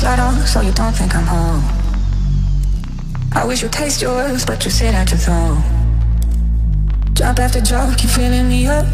[0.00, 1.62] the light on so you don't think I'm home.
[3.34, 5.62] I wish you'd taste yours, but you sit at your throne.
[7.14, 8.86] Drop after drop, keep filling me up.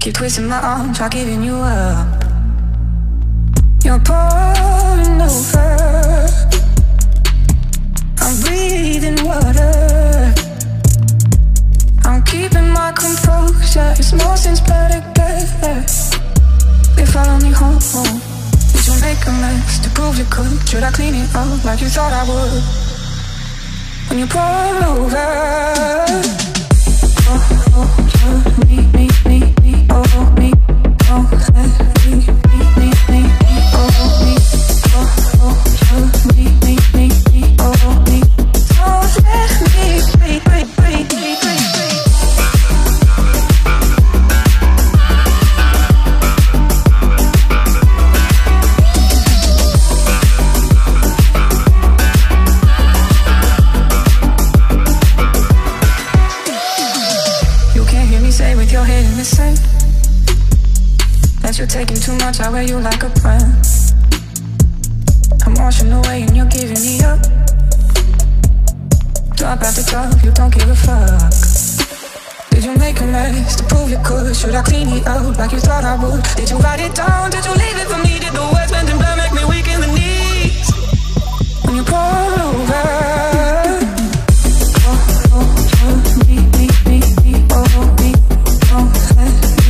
[0.00, 2.24] Keep twisting my arm, try giving you up.
[3.84, 6.26] You're pouring over.
[8.18, 10.34] I'm breathing water.
[12.04, 13.94] I'm keeping my composure.
[13.98, 15.84] It's more since blood together.
[16.96, 18.29] They follow me home.
[18.72, 20.68] Did you make a mess to prove you could?
[20.68, 22.62] Should I clean it up like you thought I would?
[24.08, 25.30] When you pour over,
[27.28, 27.42] oh,
[27.76, 27.90] oh,
[28.26, 30.52] oh, me, me, me, me, oh, me,
[31.10, 31.24] oh,
[31.54, 31.62] me,
[32.10, 33.20] me, me, me,
[33.78, 33.88] oh,
[34.24, 34.34] me,
[34.98, 35.08] oh,
[35.42, 35.54] oh,
[36.34, 38.18] me, me, me, me, oh, me,
[38.80, 39.86] oh, let me
[40.18, 42.09] breathe, breathe, breathe, breathe, breathe.
[59.30, 59.56] Sand
[61.42, 63.54] That you're taking too much, I wear you like a brand
[65.46, 67.22] I'm washing away and you're giving me up
[69.38, 71.30] Drop out the top, you don't give a fuck
[72.50, 74.34] Did you make a mess to prove you could?
[74.34, 76.22] Should I clean it up like you thought I would?
[76.36, 77.30] Did you write it down?
[77.30, 78.18] Did you leave it for me?
[78.18, 80.68] Did the words bend and blood make me weak in the knees?
[81.64, 83.00] When you pull over
[89.22, 89.60] If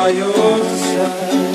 [0.00, 1.47] I'm proud to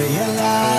[0.00, 0.69] realize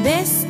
[0.00, 0.41] This.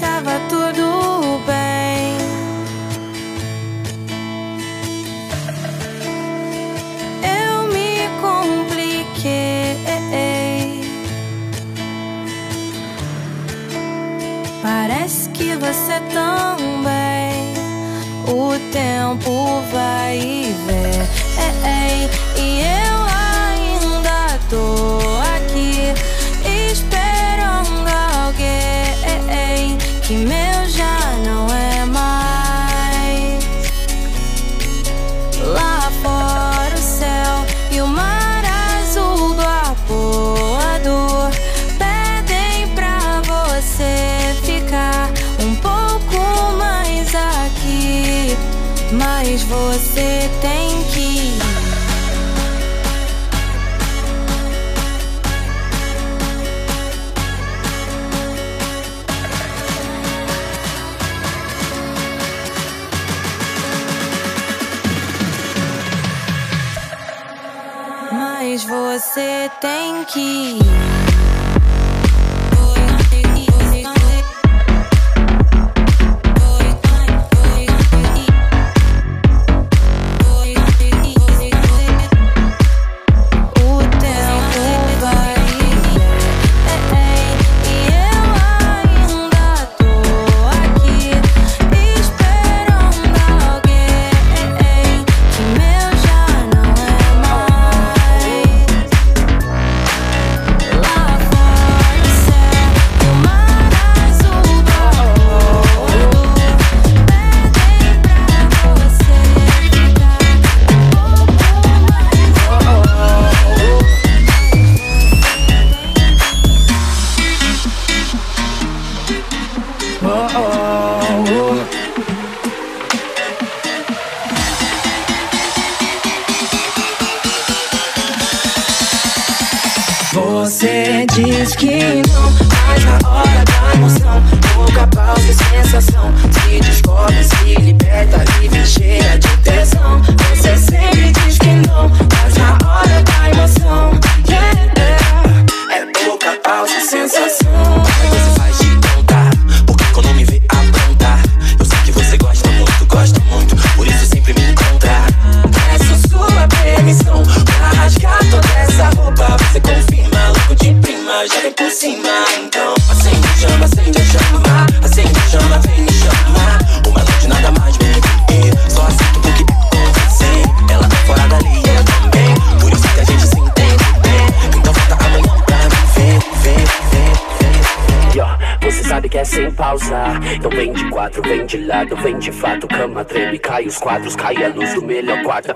[183.66, 185.52] Os quadros, cai a luz do melhor quarto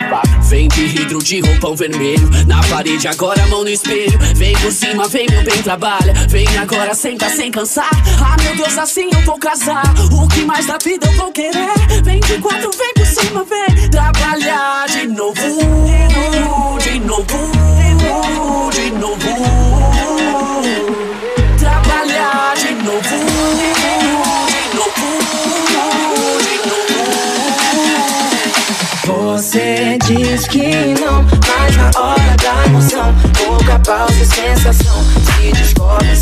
[0.49, 4.19] Vem de hidro de roupão vermelho, na parede agora mão no espelho.
[4.35, 6.13] Vem por cima, vem meu bem, trabalha.
[6.29, 7.91] Vem agora, senta sem cansar.
[8.23, 9.83] Ah, meu Deus, assim eu vou casar.
[10.13, 11.73] O que mais da vida eu vou querer?
[12.05, 15.35] Vem de quatro, vem por cima, vem trabalhar de novo,
[16.83, 19.66] de novo, de novo.
[30.49, 33.15] Que não, mas na hora da emoção
[33.47, 36.15] Nunca pausa e sensação Se descobre,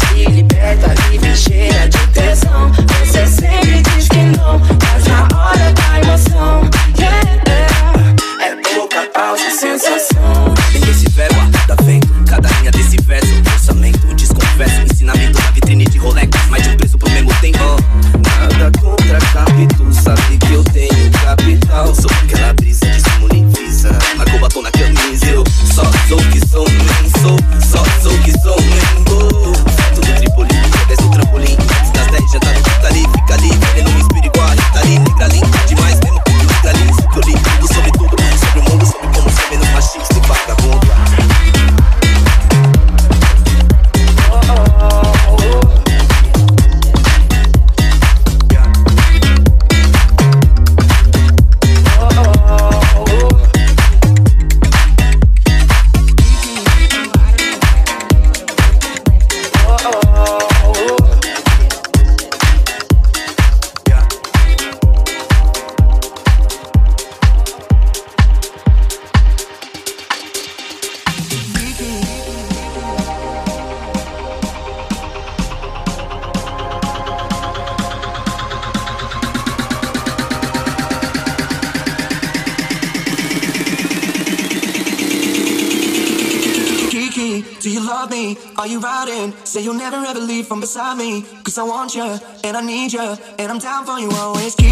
[91.96, 94.63] want you, and I need you, and I'm down for you always.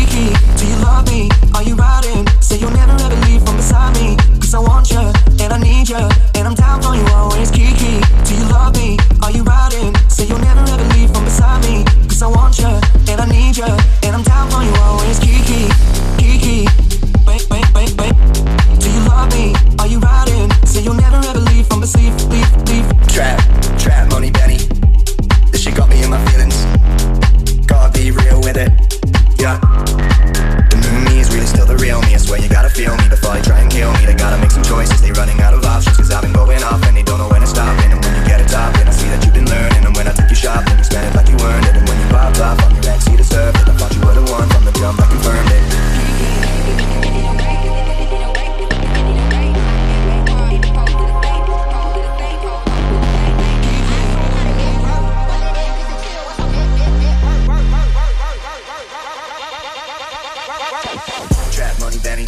[61.52, 62.26] Trap money, Benny.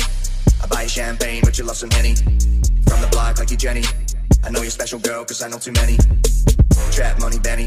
[0.62, 2.14] I buy you champagne, but you love some Henny.
[2.14, 3.84] From the block like you Jenny.
[4.42, 5.96] I know you're special, girl, cause I know too many.
[6.90, 7.66] Trap money, Benny.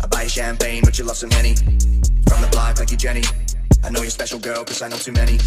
[0.00, 1.54] I buy you champagne, but you love some Henny.
[2.28, 3.22] From the block like you Jenny.
[3.86, 5.38] I know you're special, girl, cause I know too many.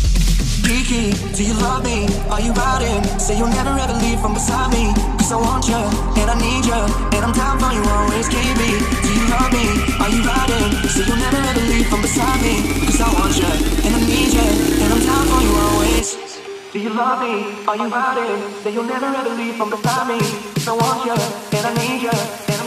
[0.64, 2.08] Kiki, do you love me?
[2.32, 3.04] Are you riding?
[3.20, 4.96] Say you'll never ever leave from beside me.
[5.20, 6.80] Cause I want you, and I need you,
[7.20, 8.64] and I'm down for you always, KB.
[9.04, 9.68] Do you love me?
[10.00, 10.72] Are you riding?
[10.88, 12.64] Say you'll never ever leave from beside me.
[12.88, 13.52] Cause I want you,
[13.84, 14.48] and I need you,
[14.88, 16.08] and I'm down for you always.
[16.72, 17.44] Do you love me?
[17.68, 18.40] Are you riding?
[18.64, 20.20] Say you'll never ever leave from beside me.
[20.56, 21.18] Cause I want you,
[21.60, 22.59] and I need you, and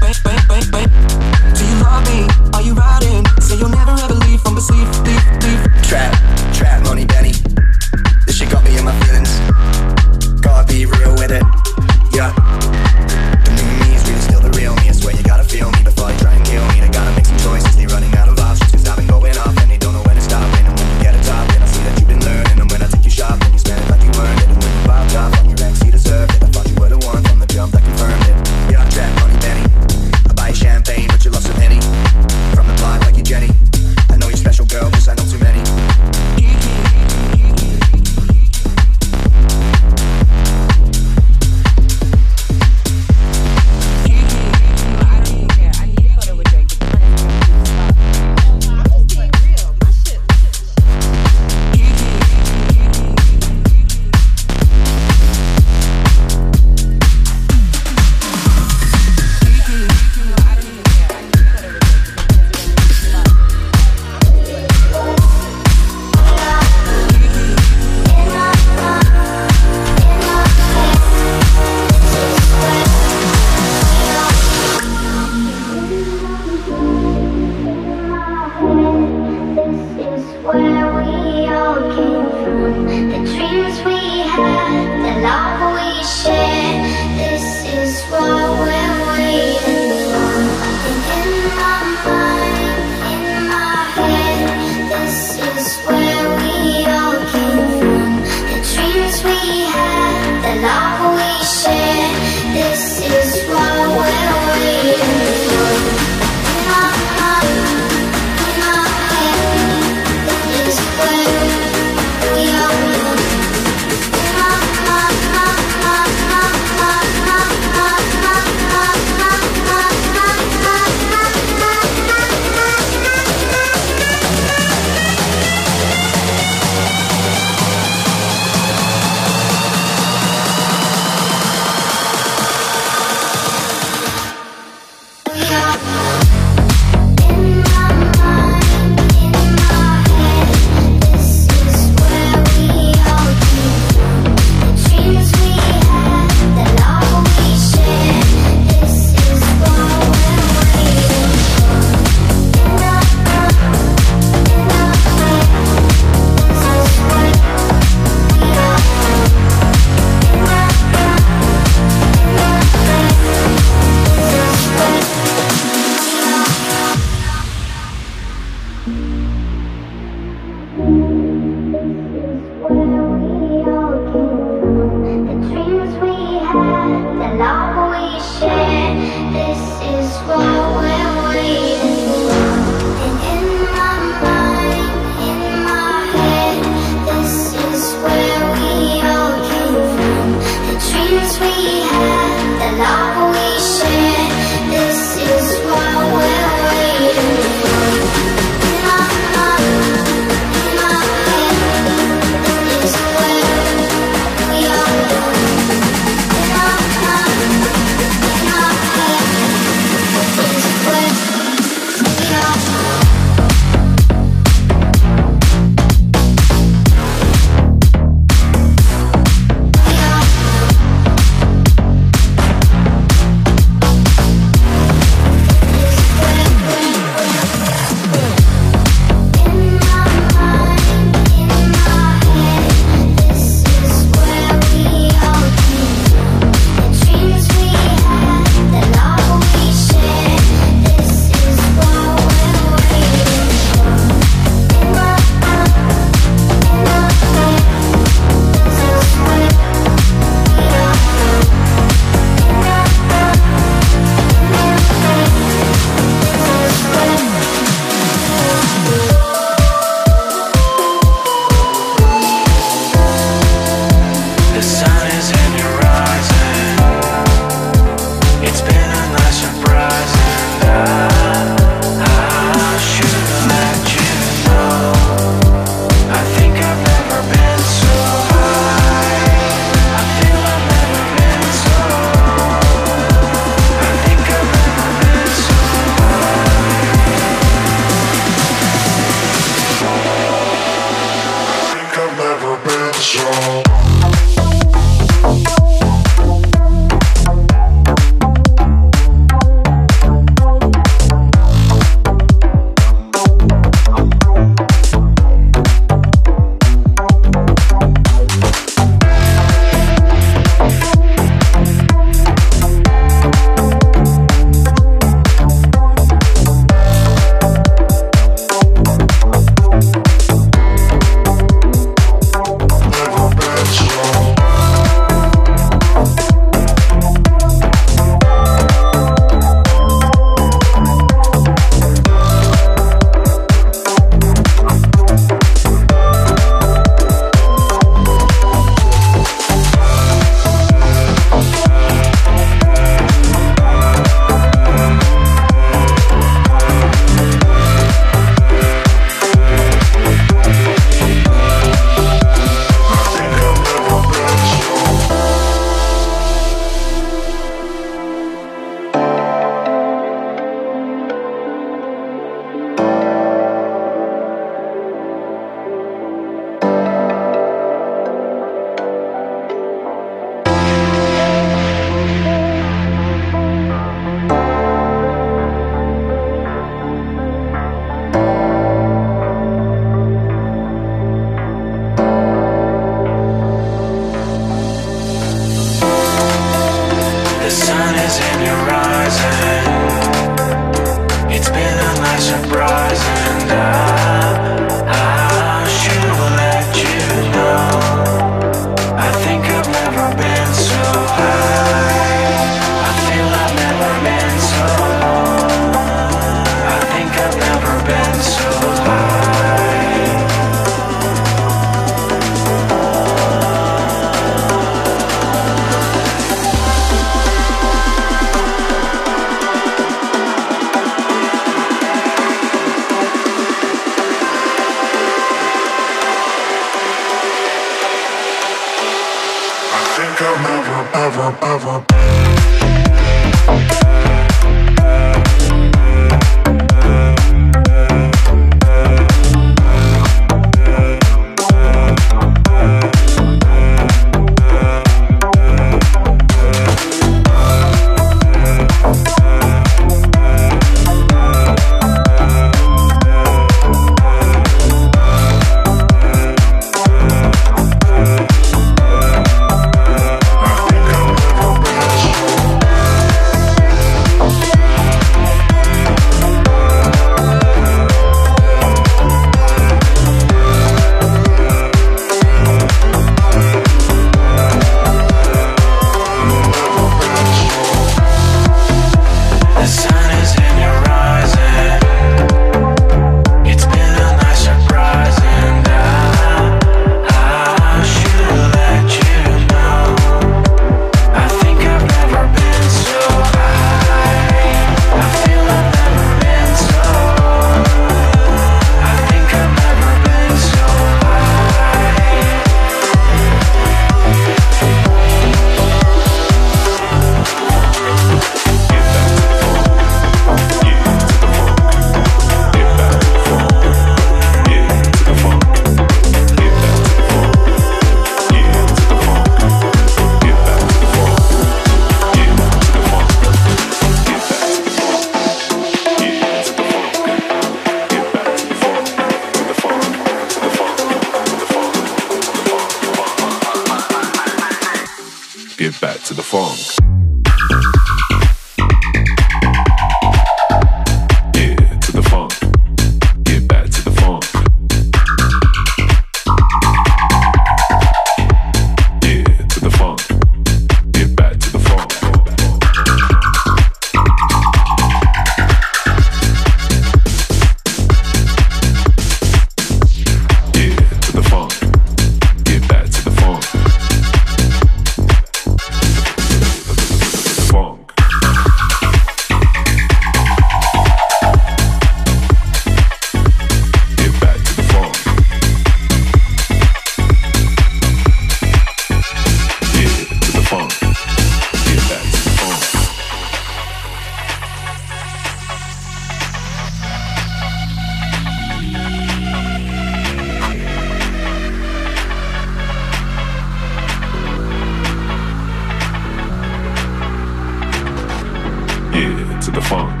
[598.94, 600.00] Yeah, to the funk.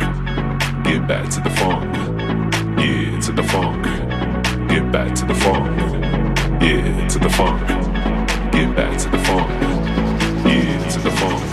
[0.84, 1.94] Get back to the funk.
[2.78, 3.84] Yeah, to the funk.
[4.68, 5.80] Get back to the funk.
[6.62, 7.66] Yeah, to the funk.
[8.52, 9.50] Get back to the funk.
[10.46, 11.51] Yeah, to the funk.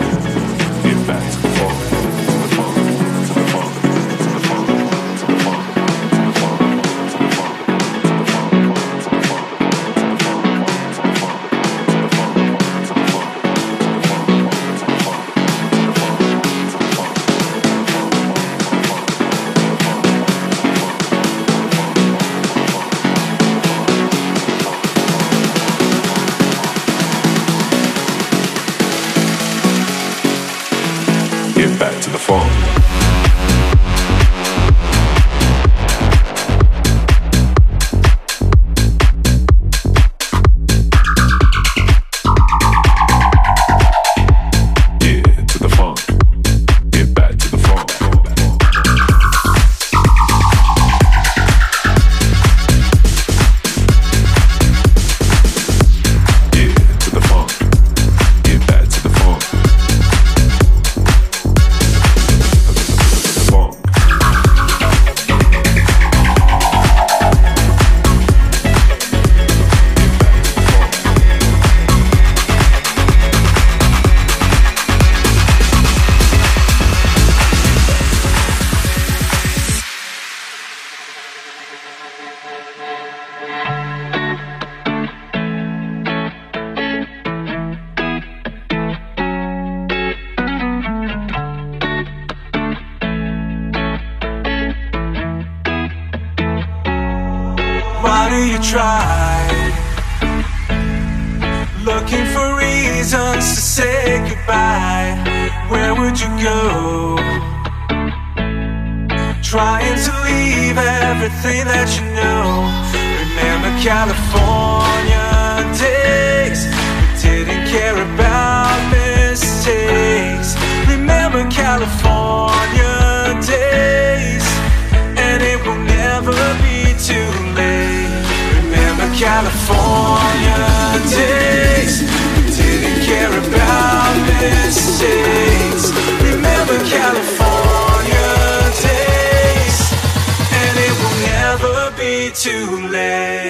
[142.39, 143.48] too late.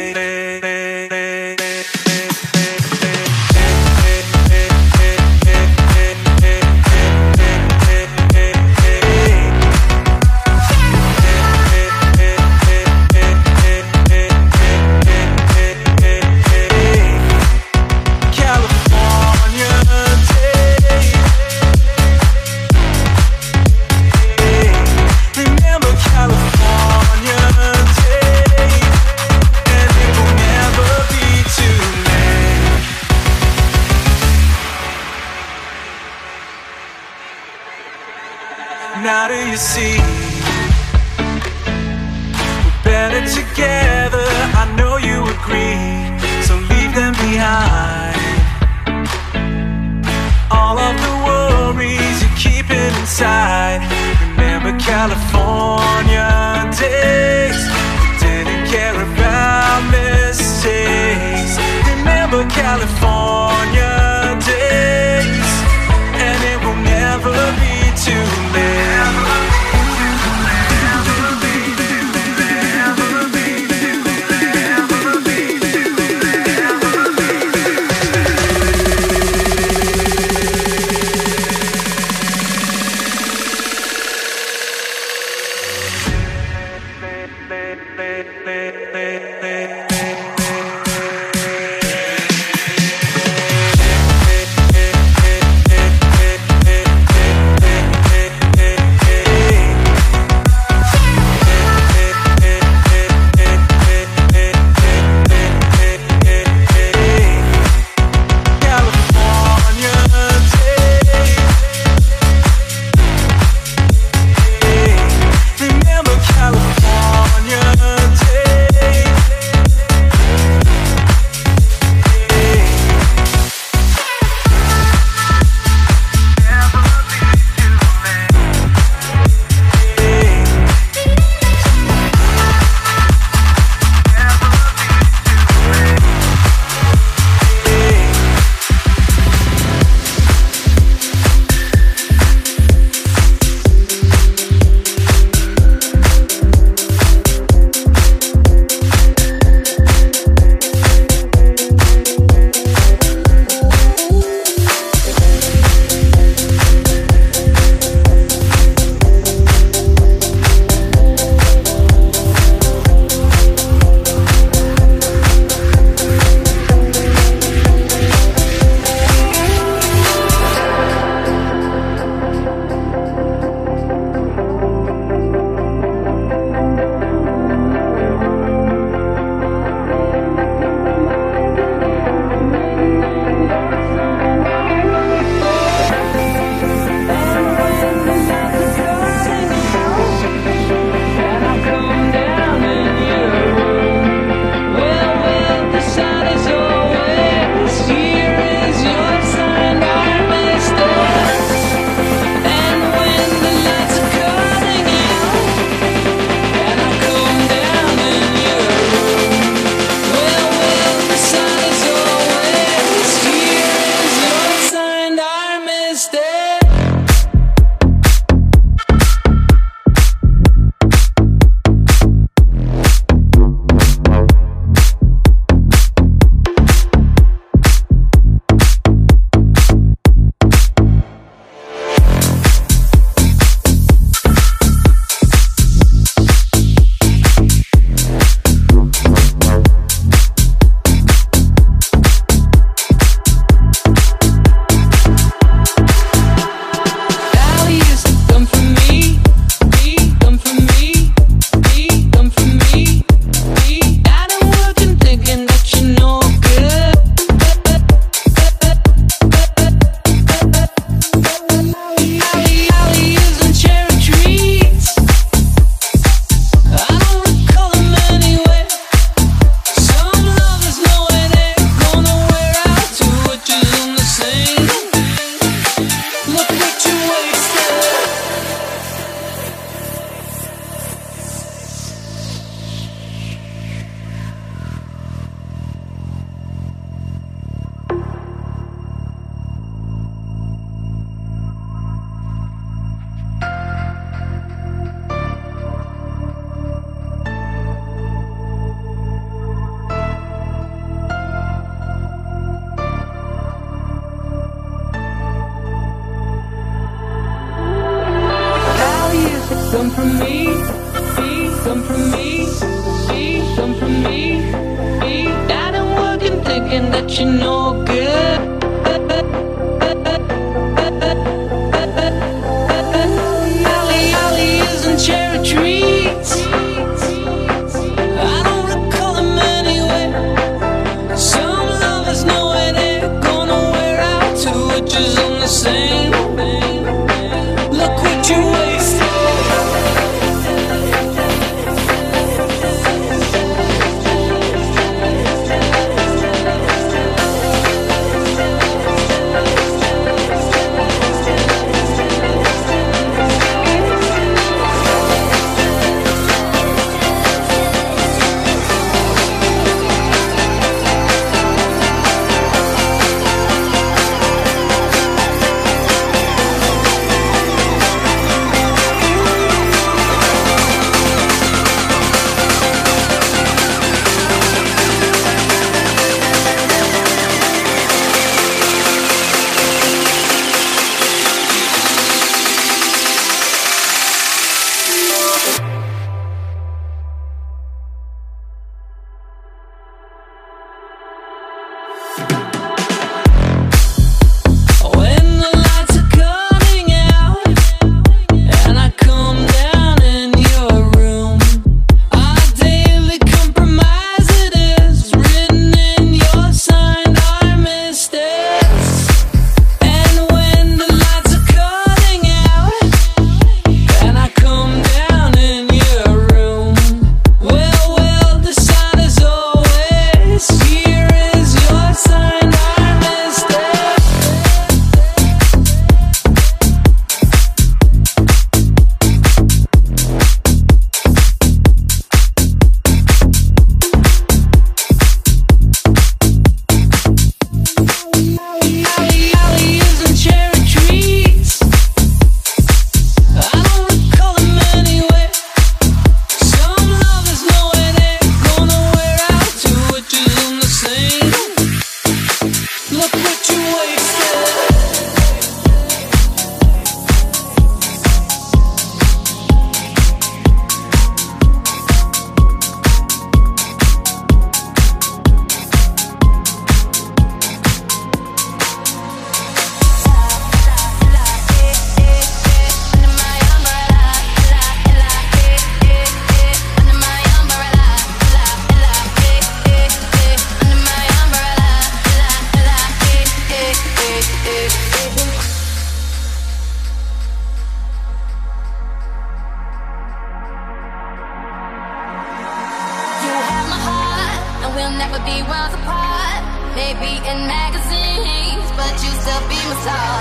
[494.89, 496.41] we'll never be worlds apart.
[496.73, 500.17] Maybe in magazines, but you still be my star.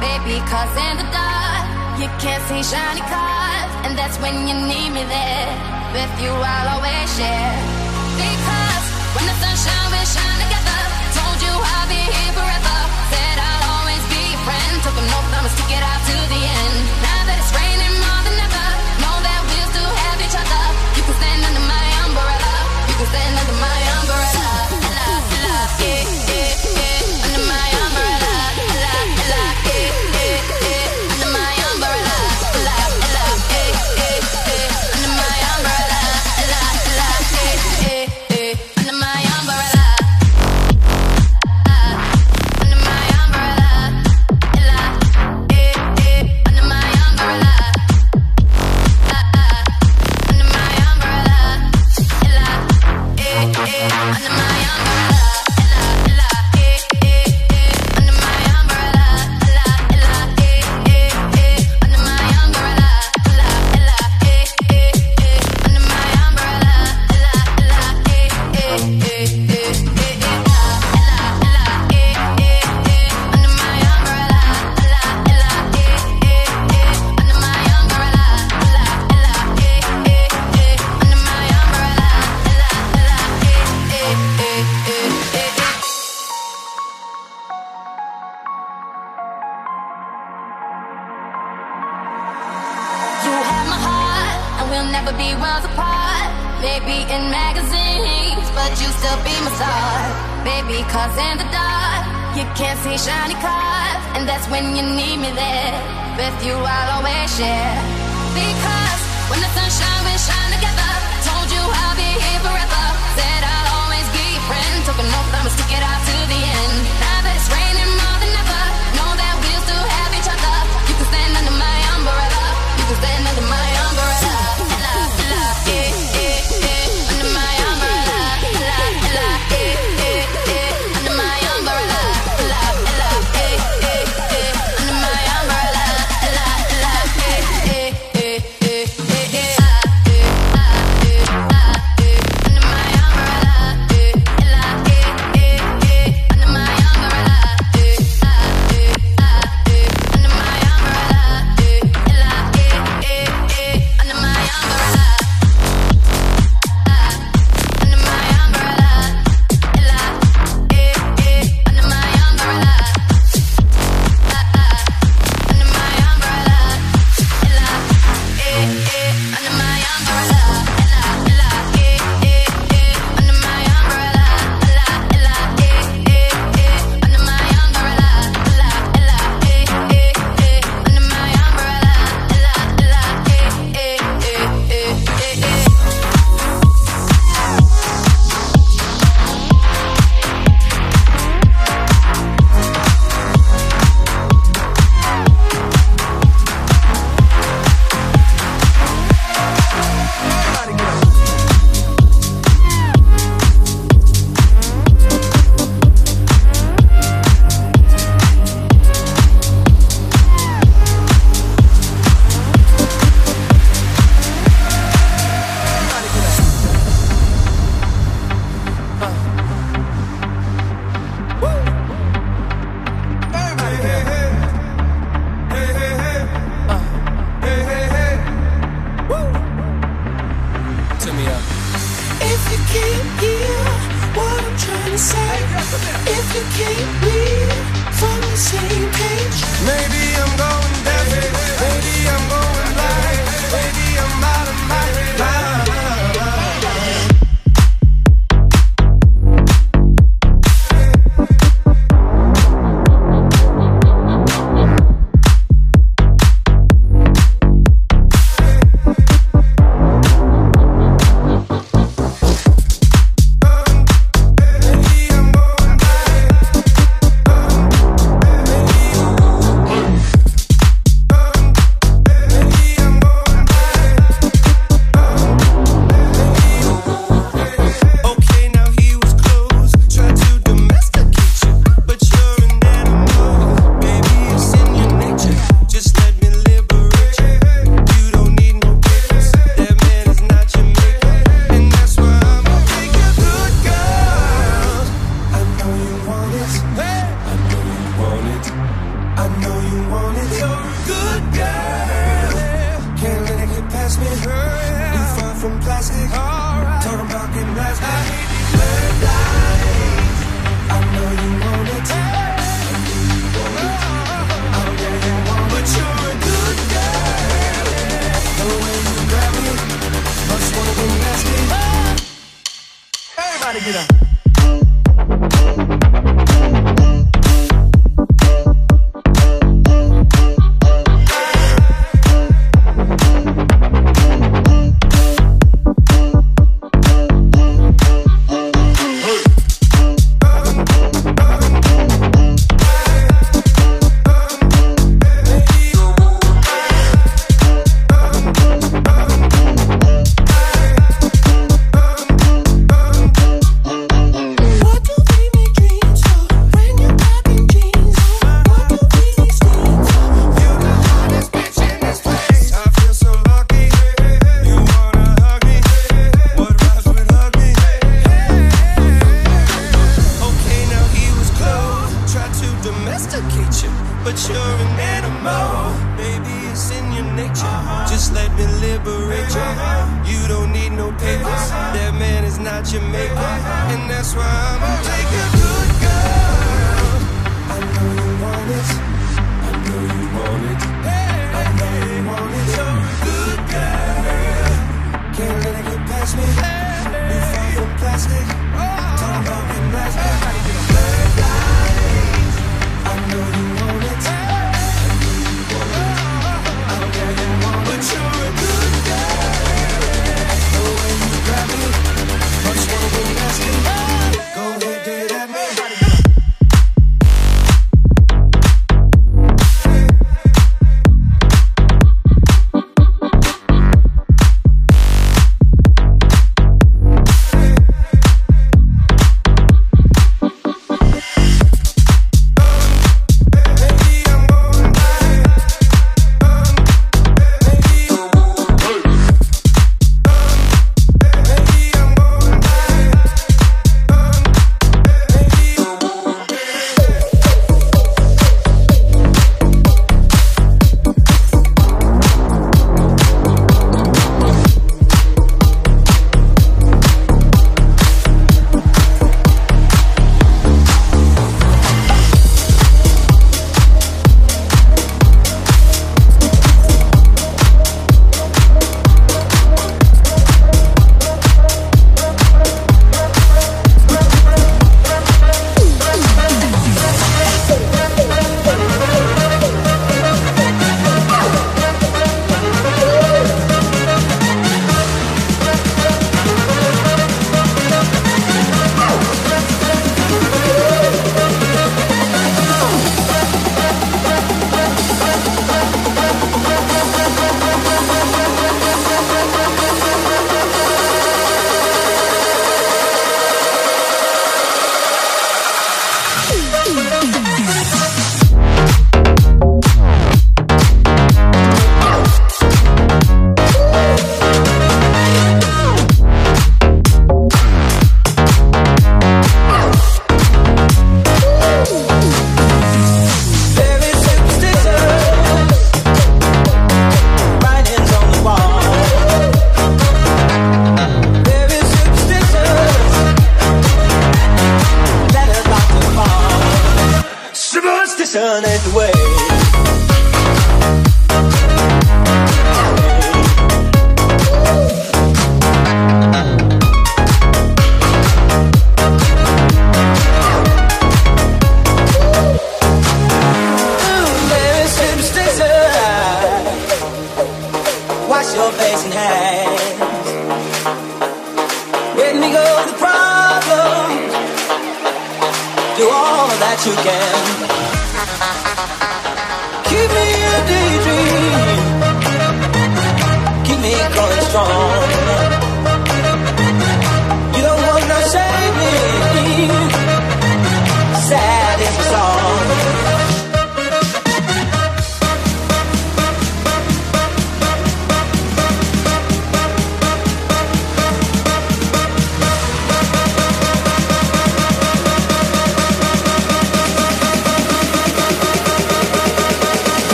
[0.00, 1.64] Baby, cause in the dark,
[2.00, 3.70] you can't see shiny cars.
[3.84, 5.52] And that's when you need me there.
[5.92, 7.56] With you, I'll always share.
[8.16, 8.84] Because
[9.16, 10.80] when the sunshine will shine together,
[11.16, 12.78] told you I'll be here forever.
[13.12, 14.72] Said I'll always be your friend.
[14.84, 16.76] Took a note, I'ma stick it out to the end.
[17.04, 18.68] Now that it's raining more than ever,
[19.04, 20.64] know that we'll still have each other.
[20.96, 22.52] You can stand under my umbrella.
[22.88, 23.65] You can stand under my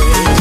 [0.00, 0.39] ain't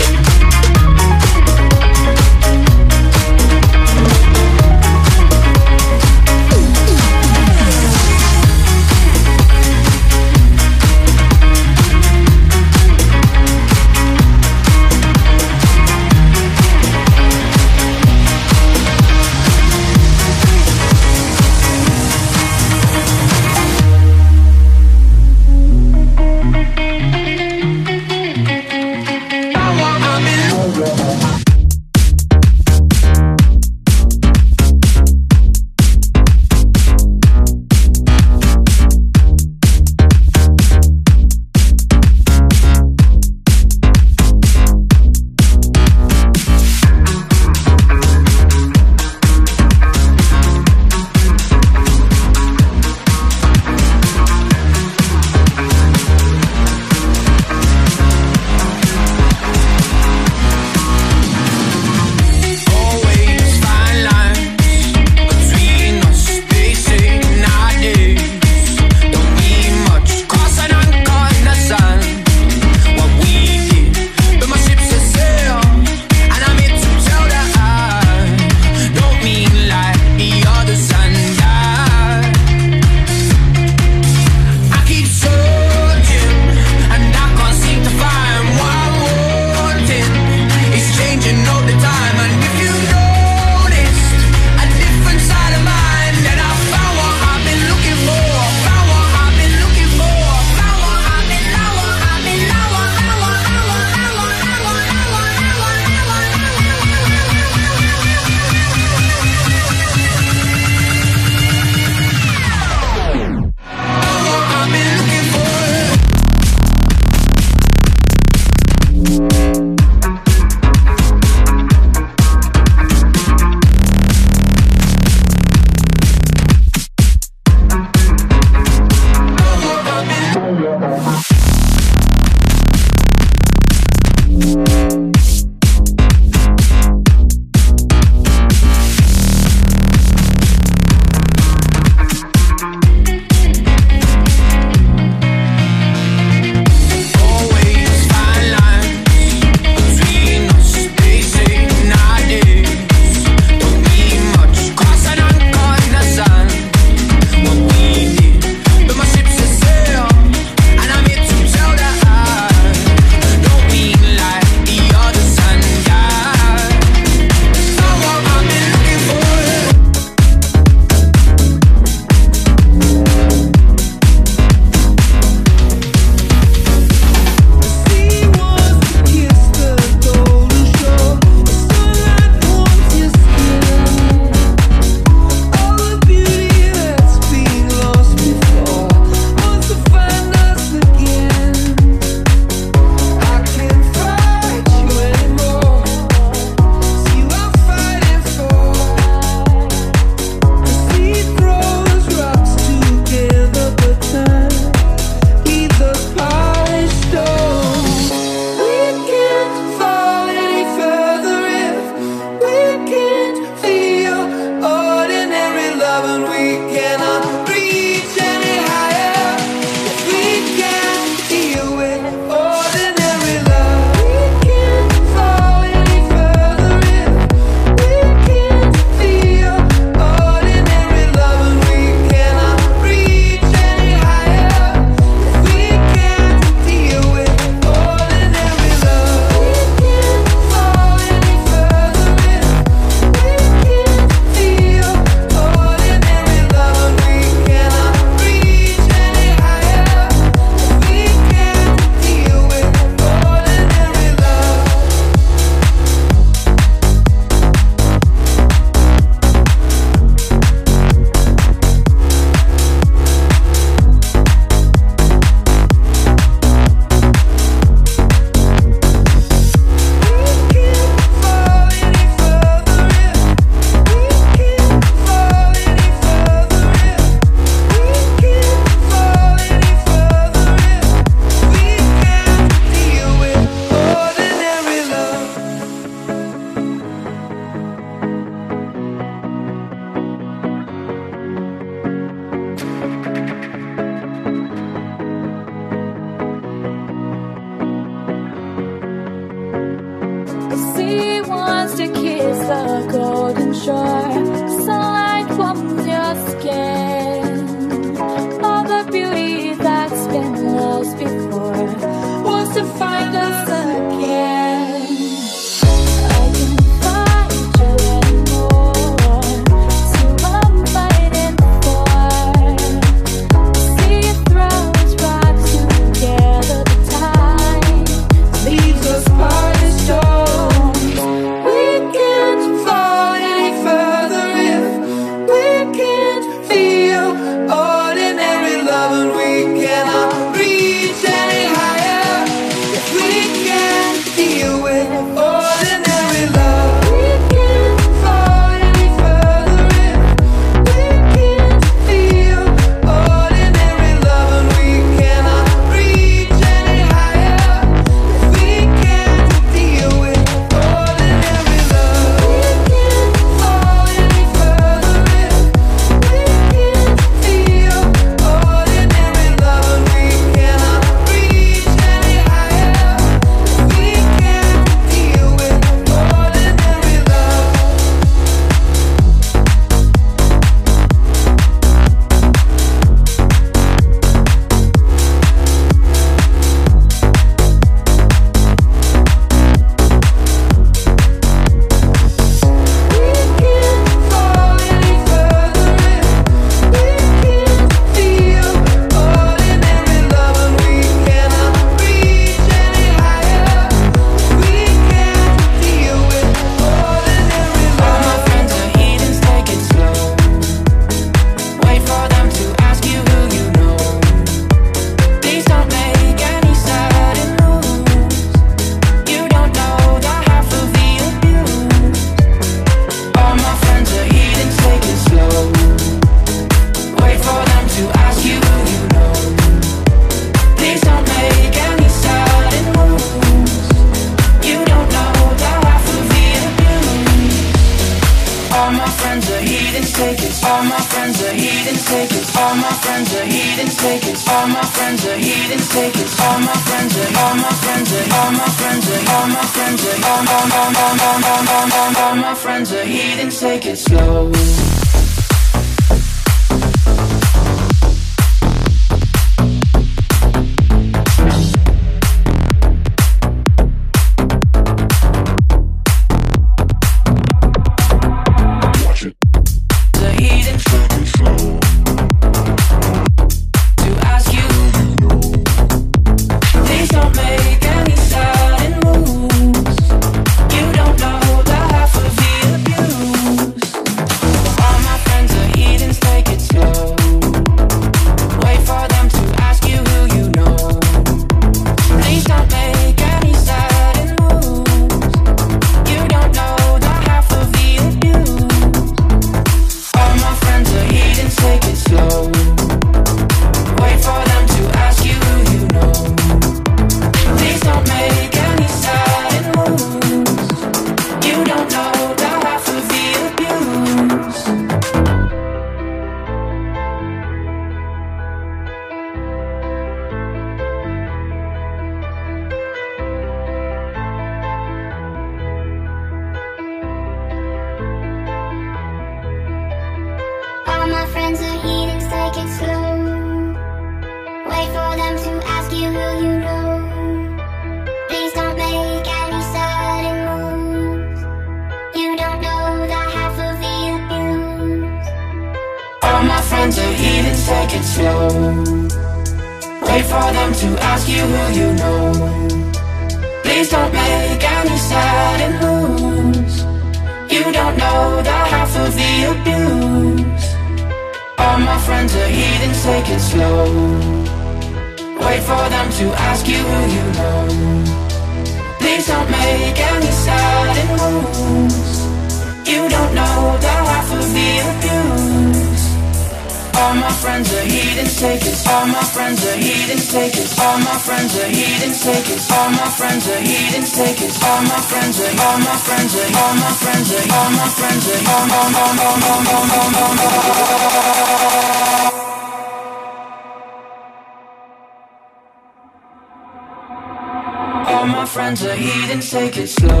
[599.61, 600.00] it slow.